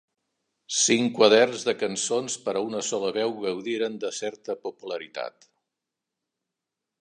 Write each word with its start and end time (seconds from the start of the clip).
Cinc 0.77 1.11
quaderns 1.17 1.65
de 1.67 1.75
cançons 1.81 2.37
per 2.47 2.55
a 2.55 2.63
una 2.69 2.81
sola 2.87 3.11
veu 3.19 3.35
gaudiren 3.43 3.99
de 4.05 4.11
certa 4.21 4.57
popularitat. 4.65 5.47